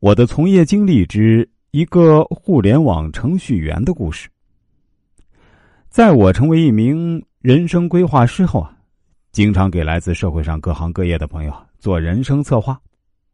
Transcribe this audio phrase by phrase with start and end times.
[0.00, 4.28] 我的从业经历之一个互联网程序员的故事。
[5.88, 8.76] 在我成为一名人生规划师后啊，
[9.32, 12.80] 经常给来自社会上各行各业的朋友做人生策划。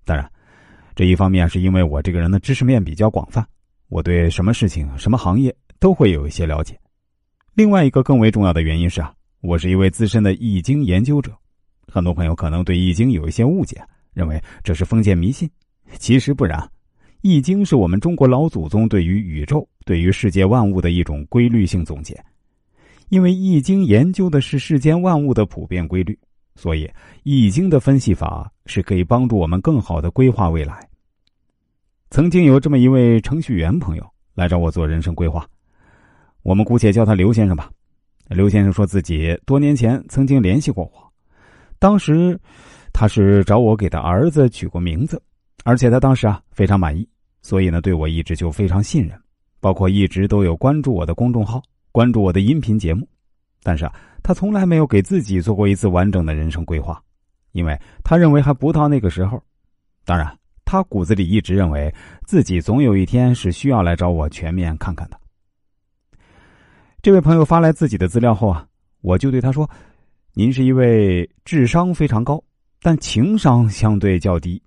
[0.06, 0.26] 当然，
[0.94, 3.46] 这一方面是因为我这个人的知识面比较广泛，
[3.90, 6.80] 我对什么事情、什么行业都会有一些了解。
[7.52, 9.12] 另外一个更为重要的原因是啊，
[9.42, 11.30] 我是一位资深的易经研究者。
[11.86, 13.84] 很多朋友可能对易经有一些误解，
[14.14, 15.46] 认为这是封建迷信。
[15.98, 16.70] 其实不然，
[17.22, 22.22] 易经是我们中国老祖宗对于宇宙、对于世界万物的一种规律性总结。
[23.10, 26.18] 因为易经研究的是世间万物的普遍规律，
[26.56, 26.90] 所以
[27.22, 30.88] 易经的分析法是可以帮助我们更好的规划未来。
[32.10, 35.46] 曾经有这么一位程序员朋友来找我做人生规划，
[36.42, 37.70] 我们姑且叫他刘先生吧。
[38.28, 41.12] 刘先生说自己多年前曾经联系过我，
[41.78, 42.40] 当时
[42.92, 45.20] 他是找我给他儿子取过名字。
[45.64, 47.08] 而且他当时啊非常满意，
[47.42, 49.20] 所以呢对我一直就非常信任，
[49.58, 53.08] 包括一直都有关注我的公众号，关注我的音频节目。
[53.62, 57.02] 但是啊，他从来没有给自己做过一次完整的人生规划，
[57.52, 59.42] 因为他认为还不到那个时候。
[60.04, 61.92] 当然，他骨子里一直认为
[62.26, 65.18] 自己总有一天是需要来找我全面看看的。
[67.00, 68.66] 这位朋友发来自己的资料后啊，
[69.00, 69.68] 我就对他说
[70.34, 72.42] ：“您是一位智商非常高，
[72.82, 74.62] 但情商相对较低。”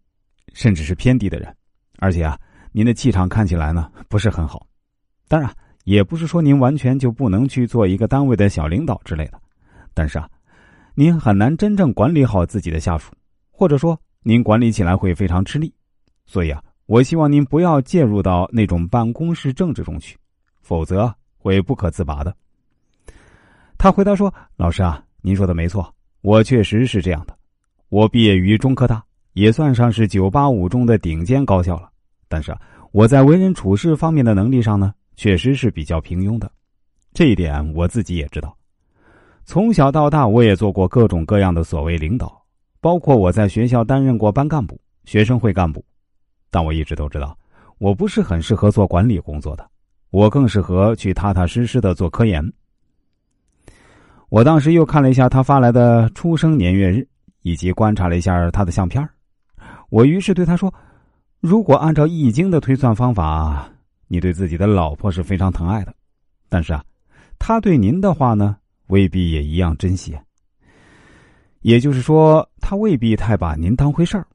[0.53, 1.55] 甚至是偏低的人，
[1.99, 2.39] 而且啊，
[2.71, 4.65] 您的气场看起来呢不是很好。
[5.27, 5.53] 当然，
[5.83, 9.39] 也不是说您完全就不能去做一个单位的小领导之类的。
[9.93, 10.29] 但是啊，
[10.95, 13.11] 您很难真正管理好自己的下属，
[13.51, 15.73] 或者说您管理起来会非常吃力。
[16.25, 20.17] 所以啊，我希望您不要介入到那种办公室政治中去，
[20.61, 22.35] 否则会不可自拔的。
[23.77, 27.37] 他回答说：“老师啊，您说的没错，我确实是这样的。
[27.89, 29.03] 我毕业于中科大。”
[29.37, 31.87] 也算上是九八五中的顶尖高校了，
[32.27, 32.51] 但是
[32.91, 36.49] 我在为人处事方面的能力上呢，确实是比较平庸的，
[37.13, 38.57] 这一点我自己也知道。
[39.45, 42.43] 从小到大，我也做过各种各样的所谓领导，
[42.81, 44.75] 包括我在学校担任过班干部、
[45.05, 45.85] 学生会干部，
[46.49, 47.37] 但我一直都知道，
[47.77, 49.69] 我不是很适合做管理工作的，
[50.09, 52.43] 我更适合去踏踏实实的做科研。
[54.29, 57.07] 我当时又看了一下他发来的出生年月日，
[57.43, 59.07] 以及观察了一下他的相片
[59.89, 60.73] 我于是对他说
[61.39, 63.69] ：“如果按照易经的推算方法，
[64.07, 65.93] 你对自己的老婆是非常疼爱的，
[66.49, 66.83] 但是啊，
[67.39, 70.17] 他对您的话呢，未必也一样珍惜。
[71.61, 74.27] 也就是说，他未必太把您当回事儿。”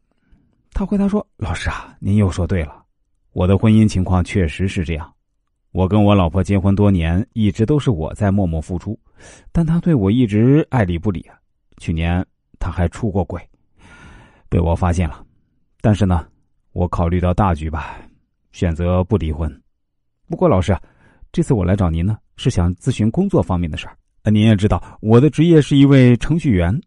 [0.73, 2.83] 他回答说：“老师啊，您又说对了，
[3.33, 5.13] 我的婚姻情况确实是这样。
[5.71, 8.99] 我跟我老婆结婚多年，一直都是我在默默付出，
[9.53, 11.25] 但她对我一直爱理不理。
[11.77, 12.25] 去年
[12.59, 13.41] 她还出过轨，
[14.49, 15.23] 被我发现了。”
[15.83, 16.25] 但是呢，
[16.73, 17.97] 我考虑到大局吧，
[18.53, 19.53] 选择不离婚。
[20.29, 20.75] 不过老师，
[21.33, 23.97] 这次我来找您呢，是想咨询工作方面的事儿。
[24.31, 26.81] 您也知道，我的职业是一位程序员。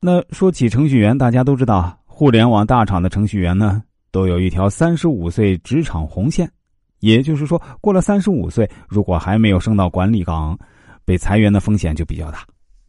[0.00, 3.80] 那说起程序员，大家都知道，互联网大厂的程序员呢，
[4.10, 6.50] 都有一条三十五岁职场红线，
[6.98, 10.58] 也就是说，过了三十五岁，如果还没有升到管理岗，
[11.04, 12.44] 被裁员的风险就比较大。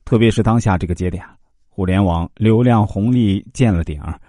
[0.06, 1.24] 特别是当下这个节点，
[1.70, 4.20] 互联网流量红利见了顶儿。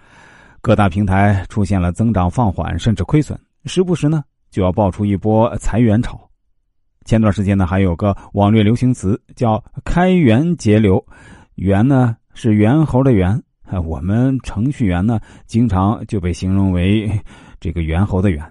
[0.63, 6.17] 各大平台出现了增长放缓，甚至亏损，时不时呢就要爆出一波裁员潮。
[7.03, 11.05] 前段时间呢，还有个网络流行词叫“开源节流”，
[11.55, 13.43] 源呢是猿猴的猿，
[13.83, 17.11] 我们程序员呢经常就被形容为
[17.59, 18.41] 这个猿猴的猿。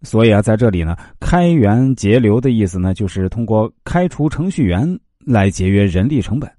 [0.00, 6.50] 所以啊，在这里呢，“开源节流”的意思呢，就是通过开除程序员来节约人力成本。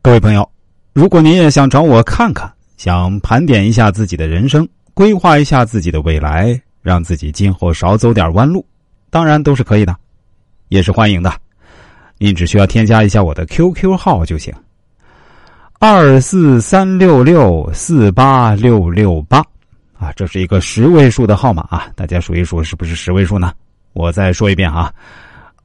[0.00, 0.57] 各位朋友。
[0.98, 8.66] 如果您也想找我看看，想盘点一下自己的人生，规划一下自己的未来，让自己今后少走点弯路，
[9.08, 9.94] 当然都是可以的，
[10.70, 11.32] 也是欢迎的。
[12.18, 14.52] 您只需要添加一下我的 QQ 号就行，
[15.78, 19.38] 二四三六六四八六六八
[19.96, 23.52] 啊，这是一个十位数的号码啊，大家数一数是不是十位数呢？
[23.92, 24.92] 我再说一遍啊，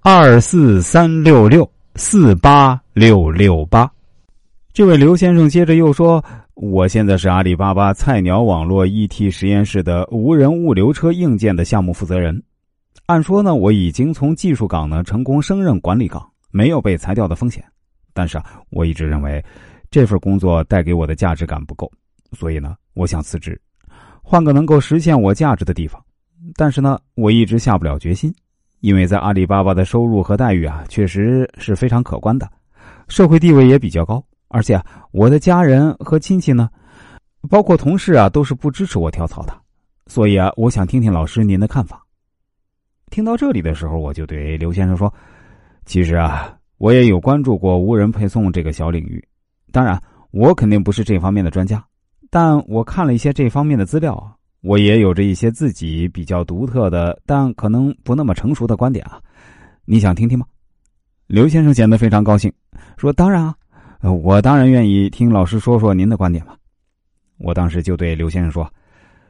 [0.02, 3.90] 二四三六六四八六六八。
[4.74, 6.26] 这位刘先生接着又说
[6.56, 12.42] ：“我现在是阿里巴巴菜鸟网络 ET 实验室的无人物流车硬件的项目负责人。
[13.06, 17.64] 按说呢，我已经从技术岗呢成功升任管理岗，没有被裁掉的风险。
[18.16, 19.46] 但是啊，我一直认为
[19.92, 21.88] 这份工作带给我的价值感不够，
[22.32, 23.62] 所以呢，我想辞职，
[24.24, 26.04] 换个能够实现我价值的地方。
[26.56, 28.34] 但是呢，我一直下不了决心，
[28.80, 32.50] 因为在阿里巴巴的收入和待遇啊，确实是非常可观的，
[33.08, 34.20] 社会地位也比较高。”
[34.54, 34.80] 而且
[35.12, 36.70] 我的家人和亲戚呢，
[37.50, 39.54] 包括同事啊，都是不支持我跳槽的。
[40.06, 42.06] 所以啊，我想听听老师您的看法。
[43.10, 45.12] 听到这里的时候，我就对刘先生说
[45.86, 49.24] ：“其实啊，我也有关注过无人配送这个小领域。
[49.72, 50.00] 当然，
[50.32, 51.84] 我肯定不是这方面的专家，
[52.30, 59.20] 但我看了一些这方面的资料，我也有着一些自己比较独特的，但可能不那么成熟的观点啊。
[59.86, 60.46] 你想听听吗？”
[61.28, 62.52] 刘先生显得非常高兴，
[62.98, 63.56] 说：“当然啊，
[64.12, 66.56] 我当然愿意听老师说说您的观点嘛。”
[67.40, 68.72] 我当时就对刘先生说。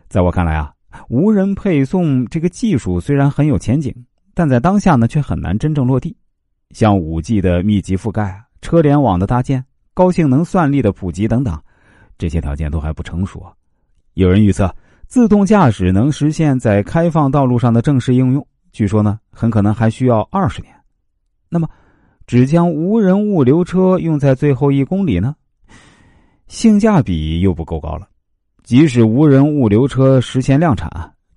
[0.08, 0.72] 在我看来啊，
[1.10, 3.92] 无人配送这个技术虽然很有前景，
[4.36, 6.16] 但在当下呢却很难真正落地。
[6.70, 11.60] 像五 G 的密集覆盖、车联网的搭建、高性能算力的普及等等，
[12.18, 13.44] 这些条件都还不成熟。
[14.14, 14.76] 有人预测，
[15.08, 20.72] 自动驾驶能实现在开放道路上的正式应用，据说呢很可能还需要二十年。
[21.50, 21.68] 那么，
[22.26, 25.36] 只将无人物流车用在最后一公里呢？
[26.48, 28.08] 性价比又不够高了。
[28.64, 30.90] 即使无人物流车实现量产，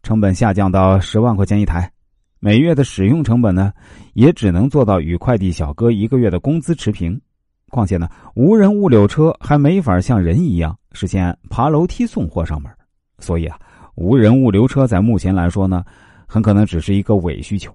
[0.03, 1.91] 成本下降到十万块钱一台，
[2.39, 3.73] 每月的使用成本呢，
[4.15, 7.21] 也只能做到与快递小哥一个月的工资持平。
[7.69, 12.71] 况且呢，无人物流车还没法像人一样实现爬楼梯送货上门，
[13.19, 13.59] 所以啊，
[13.97, 15.85] 无人物流车在目前来说呢，
[16.27, 17.75] 很可能只是一个伪需求。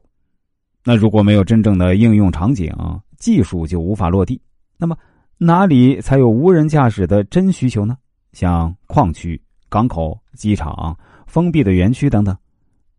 [0.83, 2.73] 那如果没有真正的应用场景，
[3.17, 4.41] 技术就无法落地。
[4.77, 4.97] 那么
[5.37, 7.97] 哪里才有无人驾驶的真需求呢？
[8.33, 9.39] 像矿区、
[9.69, 10.97] 港口、机场、
[11.27, 12.35] 封闭的园区等等，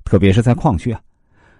[0.04, 1.00] 特别是在矿区啊，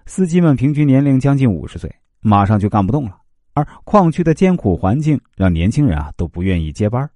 [0.07, 3.17] 司机们平均年龄将近五十岁，马上就干不动了。
[3.55, 7.09] 而矿区的艰苦环境让年轻人啊都不愿意接班，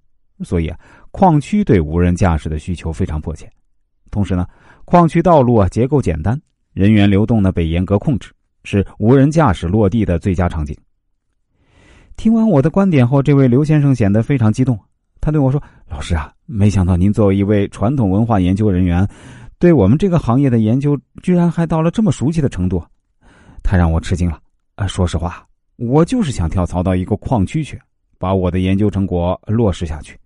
[0.42, 0.78] 所以啊，
[1.10, 3.50] 矿区对无人驾驶的需求非常迫切。
[4.10, 4.46] 同时呢，
[4.84, 6.40] 矿区道路啊结构简单，
[6.72, 8.32] 人员流动呢被严格控制，
[8.66, 10.76] 是无人驾驶落地的最佳场景。
[12.16, 14.76] 听完我的观点后，这位刘先生显得非常激动。
[15.20, 19.06] 他对我说：“老师啊，没想到您作为一位传统文化研究人员，
[19.60, 22.84] 对我们这个行业的研究居然还到了这么熟悉的程度，
[23.62, 24.40] 太让我吃惊了。
[24.74, 25.46] 啊，说实话，
[25.76, 27.80] 我就是想跳槽到一个矿区去，
[28.18, 30.18] 把我的研究成果落实下去。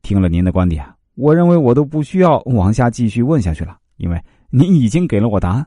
[0.00, 4.18] 听了您的观点，我认为我都不需要往下继续问下去了，因为
[4.48, 5.66] 您已经给了我答案。”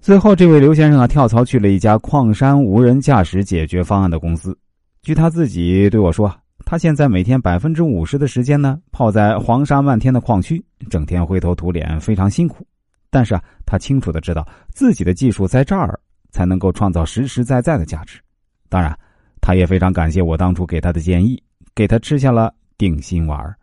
[0.00, 4.56] 最后，这位刘先生啊，跳槽去了一家矿山无人驾驶解决方案的公司。
[5.02, 6.34] 据他自己对我说。
[6.64, 12.66] 他现在每天百分之五十的时间呢，泡在黄沙漫天的矿区，整天灰头土脸，非常辛苦。
[13.08, 15.98] 但是啊，他清楚的知道自己的技术在这儿
[16.30, 18.20] 才能够创造实实在在的价值。
[18.68, 18.94] 当然，
[19.40, 21.42] 他也非常感谢我当初给他的建议，
[21.74, 23.56] 给他吃下了定心丸。